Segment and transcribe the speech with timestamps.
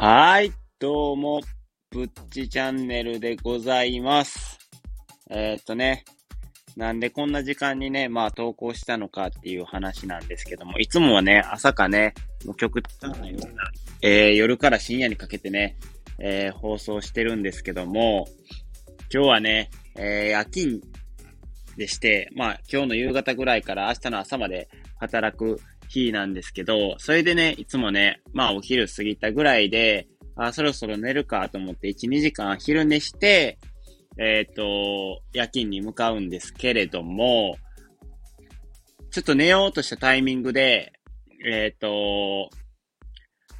[0.00, 1.40] はい、どうも、
[1.90, 4.56] ぶっちチャンネルでございます。
[5.28, 6.04] えー、っとね、
[6.76, 12.14] なんでこんな時間にね、まあ投稿したのかっていう話なんですけども、いつもはね、朝かね、
[12.46, 13.64] もう極端な夜な、
[14.00, 15.76] えー、夜から深夜にかけてね、
[16.20, 18.28] えー、放送してるんですけども、
[19.12, 20.80] 今日はね、えー、夜勤
[21.76, 24.68] でして、まあ今日の夕方ぐらいから明日の朝まで
[25.00, 33.58] 働く日なんですけど、それでね、いつもね、まあお昼過ぎたぐらいで、あ、そろそろ寝るかと思って1、2時間昼寝して、
[34.18, 37.56] えっ、ー、と、夜勤に向かうんですけれども、
[39.10, 40.92] ちょっと寝ようとしたタイミングで、
[41.44, 42.50] えっ、ー、と、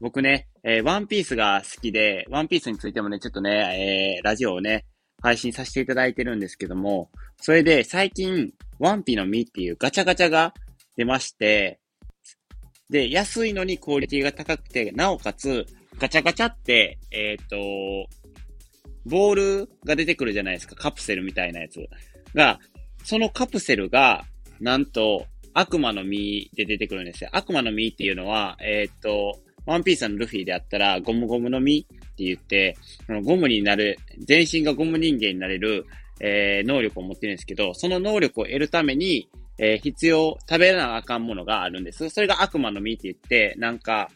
[0.00, 4.86] 僕ね、えー、ワンピースが好きで、ワンピースについてもね、ちょっとね、えー、ラジオをね、
[5.22, 7.10] 配信させていただいてるんですけども、
[7.40, 10.54] それで最近、ワンピの実っていうガチャガチャが
[10.96, 11.79] 出まして、
[12.90, 15.66] で、安いのにクオリティが高くて、なおかつ、
[15.98, 18.08] ガチャガチャって、えっ、ー、と、
[19.06, 20.74] ボールが出てくるじゃないですか。
[20.74, 21.88] カプセルみたいなやつ。
[22.34, 22.58] が、
[23.04, 24.24] そのカプセルが、
[24.60, 27.30] なんと、悪魔の実で出てくるんですよ。
[27.32, 31.84] 悪魔の実っていうのは、えっ、ー、と、ワンピースのルフィであったら、ゴムゴムの実っ
[32.16, 35.86] て言って、そのゴムになる、全身がゴム人間になれる、
[36.20, 39.28] えー、能力を持ってるんですけど、その能力を得るために、
[39.62, 42.08] えー、必要、食べなあかんものがあるんです。
[42.08, 44.10] それが悪魔の実って言って、なんか、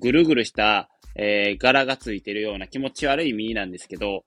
[0.00, 4.24] ぐるぐるした、えー、柄がついてるような気持ち悪い実なんですけど、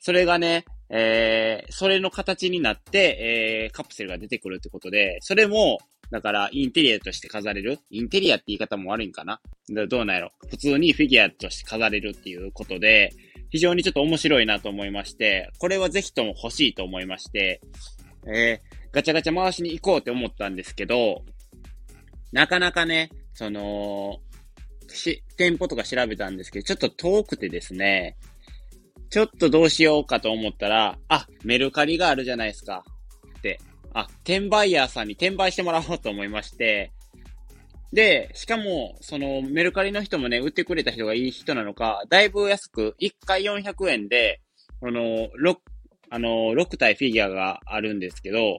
[0.00, 5.78] それがね、えー、それの形になって、えー、カプセルが出てくるってことで、それも、
[6.10, 7.80] だから、インテリアとして飾れる？
[7.90, 9.42] インテリアって言い方も悪いんかな？
[9.88, 10.30] どうなんやろ？
[10.48, 13.12] 普通にフィギュアとして飾れるっていうことで、
[13.50, 17.60] 非常にちょっと面白いなと思いまして、これはぜひとも欲しいと思いまして、
[18.26, 21.22] えー、ガチャガチャ回しに行こうって思ったんですけど、
[22.32, 24.18] なかなかね、その、
[24.88, 28.16] し、店舗とか調べたんですけど、ちょっと遠くてですね、
[29.10, 32.84] ちょっとどうしようかと思ったら、あ、メルカリがあるじゃないですか。
[33.38, 33.60] って、
[33.94, 36.92] あ、転売ヤーさんに転売してもらおうと思いまして、
[37.92, 44.42] で、しかも、その、メルカリの人もね、売ってくれた人がいい人なのか、だいぶ安く、1回400円で、
[44.80, 45.56] この、6、
[46.10, 48.58] あの、6体フィギュアがあるんですけど、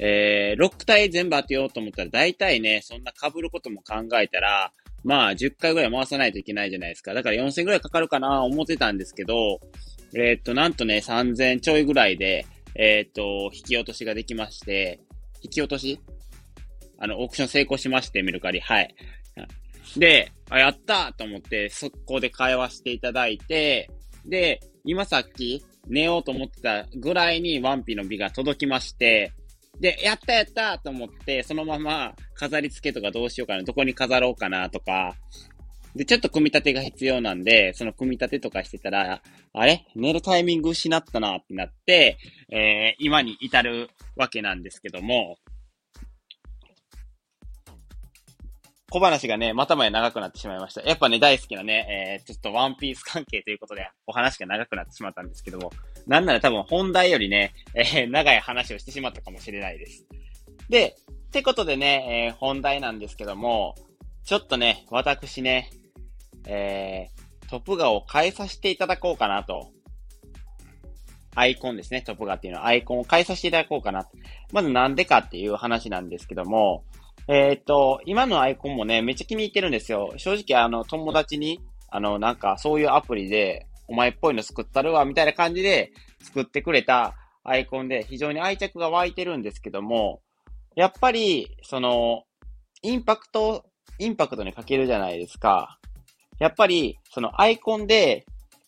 [0.00, 4.72] えー、6体全部当てようと思ったら、大体ね、そんな被ることも考えたら、
[5.04, 7.14] まあ、10回ぐらい回さないといけないじゃないですか。
[7.14, 9.60] だから4000ぐらいかかるかな思ってたんですけど、
[10.14, 15.00] えー、っと、なんとね、3000ちょいぐらいで、えー、っと、引き落としができまして、
[15.42, 16.00] 引き落とし？
[16.98, 18.60] あの、オークション成功しまして、メルカリ。
[18.60, 18.94] はい。
[19.96, 23.90] で、あ、やったと思って、速攻で会話していただいて、
[24.26, 29.32] で、今さっき寝ようと思ってたぐらいにワンピの美が届きまして、
[29.80, 35.14] で、やったやったと思って、そのまま飾り付けとかどうしようかな、どこに飾ろうかなとか、
[35.94, 39.22] で、ちょっと組み立てが必要なんで、その組み立てとかしてたら、
[39.52, 39.86] あれ？
[39.96, 42.18] 寝るタイミング失ったなってなって、
[42.50, 45.38] えー、今に至るわけなんですけども、
[48.90, 50.80] 小話がね、またまで長くなってしまいました。
[50.80, 55.70] やっぱね、大好きなね、えー、ちょっとワンピース関係ということで、お話が長くなってしまったんですけども、
[56.06, 60.06] なんなら多分本題よりね、えー、長い話をしてしまったかもしれないです。
[60.70, 60.96] で、
[61.28, 63.74] ってことでね、えー、本題なんですけども、
[64.24, 65.70] ちょっとね、私ね、
[66.46, 69.70] えー、トップガを変えさせていただこうかなと。
[71.34, 74.08] アイコンですね、トップガっていうのはアイコンを変えさせていただこうかな。
[74.50, 76.84] まずなんでかっていう話なんですけども、
[77.30, 80.14] えー、と、今のアイコンもね、めっちゃ気に入ってるんですよ。
[80.16, 90.22] 正直、あの、友達に、あの、なんか、そういうアプリで、お前っぽいの作ったるわ、みたいな感じで作ってくれたアイコンで、非常に愛着が湧いてるんですけども、
[90.74, 92.24] やっぱり、その、
[92.80, 93.66] インパクト、
[93.98, 95.78] インパクトにかけるじゃないですか。
[96.38, 98.24] やっぱり、そのアイコンで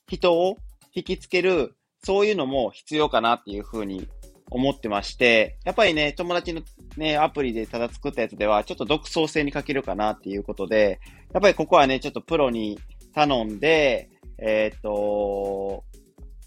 [0.07, 0.57] 人を
[0.95, 4.07] 引きつける、そういうのも必要かなっていうふうに
[4.51, 6.63] 思ってまして、やっぱりね、友達の
[6.97, 11.01] ね、アプリでただ作ったやつでは、ちょっと独創性に欠けるかなっていうことで、
[11.33, 12.79] やっぱりここはね、ちょっとプロに
[13.15, 15.85] 頼んで、えっ、と、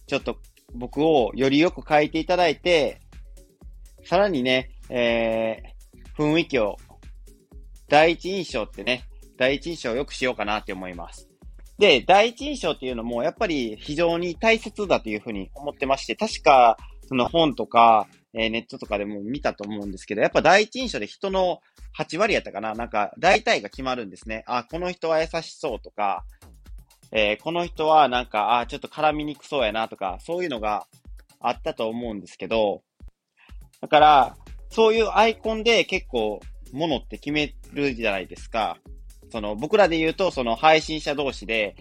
[0.08, 0.38] ちょっと
[0.74, 3.00] 僕をよりよく書いていただいて、
[4.06, 6.78] さらにね、えー、雰囲気を、
[7.88, 9.04] 第一印象ってね、
[9.38, 11.30] 第一印象を良くしようかなって思います。
[11.78, 16.78] で、第一印象っていうのも、やっぱり非常に大切だというふうに思ってまして、確か、
[17.08, 21.60] その本とか、えー、ネットとかでも見たと思うんですけど、やっぱ第一印象で人の
[21.98, 24.44] 8割やったかななんか、大体が決まるんですね。
[24.48, 26.26] あ、この人は優しそうとか、
[27.12, 30.88] えー、この人はなんか、あ、ちょっと絡みにくそうやなとか、そういうのが
[31.40, 32.82] あったと思うんですけど、
[33.82, 34.38] だから、
[34.70, 36.40] そういうアイコンで結構、
[36.72, 38.80] ものって決めるじゃないですか。
[39.32, 41.76] その、僕らで言うと、その配信者同士で、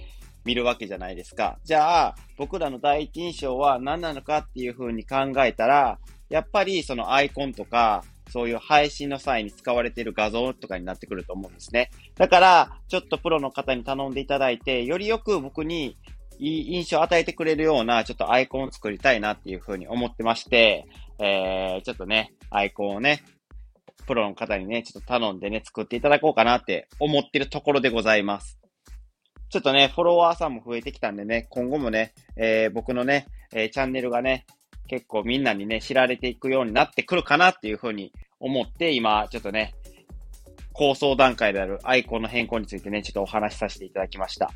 [0.44, 1.58] 見るわけじゃないですか。
[1.64, 5.98] じゃあ、僕らの第一印象は何なのかっていう風に考えたら、
[6.28, 11.90] やっぱりそのアイコンとか、そういう配信の際に使われている画像とかになってくると思うんですね。
[12.16, 15.98] だから、ちょっとプロの方に頼んでいただいて、よりよく僕に
[16.38, 20.86] いい印象を与えてくれるような、ちょっとアイコンを作りたいなっていう風に思ってまして、
[21.18, 23.22] えー、ちょっとね、アイコンをね、
[24.06, 28.61] プロの方にね、ちょっと頼んでね、作っていただこうかなって思ってるところでございます。
[29.52, 34.46] ちょっとね、フォロワーさんも増えてきたんでね、今後もね、えー、僕のね、えー、チャンネルがね、
[34.88, 39.74] 結構みんなにね、知られていくようになってくるかなっていうふうに思って、今、ちょっとね、
[40.72, 44.50] 構想段階であるアイコンの変更についてね、ちょっとお話しさせていただきました。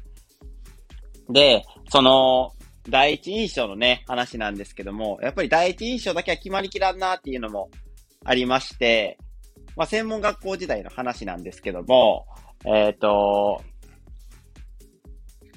[1.29, 2.53] で、その、
[2.89, 7.69] 第一印象のね、話なんですけども、やっぱり第一印象だけは決まりきらんなっていうのも
[8.25, 9.19] ありまして、
[9.77, 12.27] まあ、専門学校時代の話なんですけども、
[12.65, 13.63] えっ、ー、と、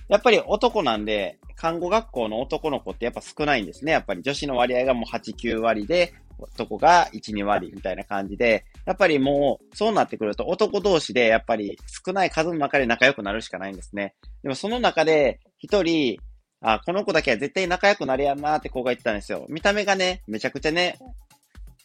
[0.09, 3.91] やっぱり男なんで、看護学校の男の子ってやっぱ少ないんですね。
[3.91, 14.15] やっぱり女子の割合がもう8、9割で、男が1、2割みたいな感じで、やっぱりもうそうなってくると男同士でやっぱり少ない数の中で仲良くなるしかないんですね。
[14.41, 16.17] でもその中で一人、
[16.61, 19.45] あ、この子だけは絶対仲良くなれやんなって子が言ってたんですよ。
[19.49, 20.97] 見た目がね、めちゃくちゃね、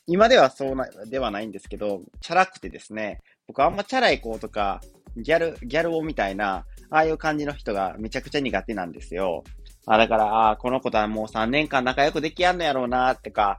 [0.06, 4.80] 今ではそうな、ではないんですけど、チャラくてですね、僕あんまチャラい子とか、
[5.16, 9.43] ギャル、ギャル男みたいな、ああいう感じの人がめちゃくちゃ苦手なんですよ。
[9.85, 13.58] あだから、あこの子とはもう3年間仲良くできやんのやろうな、ってか、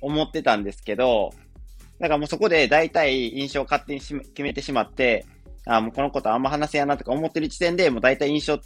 [0.00, 1.30] 思ってたんですけど、
[1.98, 5.26] だからもうそこで大体印象を勝手に決めてしまって、
[5.66, 8.60] あもうこの子とあんま話せやなとか思ってる時点で、もう大体印象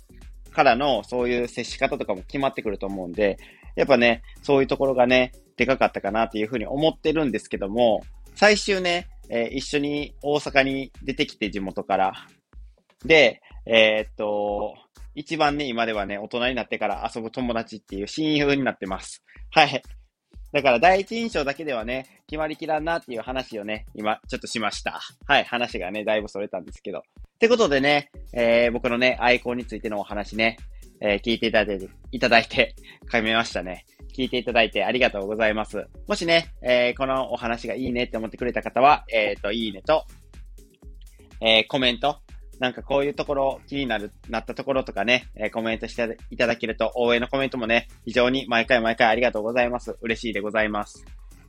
[0.53, 3.39] からのそういう接し方とかも決まってくると思うんで、
[3.75, 8.03] やっぱね、そういうところがね、でかかったかなっていうふうに思ってるんですけども、
[8.35, 12.13] 最終ね、えー、一緒に大阪に出てきて地元から。
[13.07, 14.75] で、えー、っと、
[15.15, 19.25] 一番ね、今ではね、大人になってから遊ぶ友達っていう親友になってます。
[19.51, 19.83] はい。
[20.53, 25.01] だから第一印象だけではね、決まりきらんなっていう話をね、今ちょっとしました。
[25.27, 26.99] はい、話がね、だいぶそれたんですけど。
[26.99, 27.03] っ
[27.39, 30.57] てことでね、えー、僕のね、アイコンについてのお話ね、
[31.01, 32.75] えー、聞いていただいて、いただいて、
[33.11, 33.85] 噛みましたね。
[34.17, 35.87] 聞いていただいてありがとうございます。
[36.07, 40.07] もしね、えー、このお話がいいねって思ってくれた方は、えっ、ー、と、いいねと、
[41.41, 42.21] えー、コメント、
[42.61, 49.97] なんかこういうところ気になる、なったところとかね、え、コメントしていただけると、応援のコメントもね、非常に毎回毎回ありがとうございます。
[50.01, 51.05] 嬉しいでございます。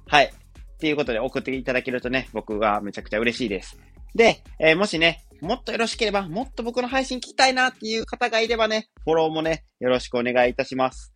[0.07, 0.25] はい。
[0.25, 3.80] っていうことで送っていただけるとね、僕がめちゃくちゃ嬉しいです。
[4.13, 11.13] で、えー、もしね、もっとよろしければ、もっと僕の配信聞きたいなっていう方がいればね、フォローもね、よろしくお願いいたします。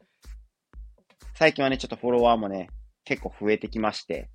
[1.36, 2.70] 最近はね、ちょっとフォロワーもね、
[3.06, 4.30] 結構増えてきまして、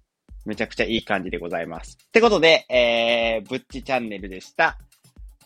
[0.45, 1.99] めちゃくちゃいい感じでございます。
[2.09, 4.79] ってことで、えー、ぶっちチャンネルでした。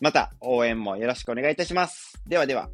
[0.01, 2.21] また応援もよろしくお願いいたします。
[2.27, 2.69] ではでは。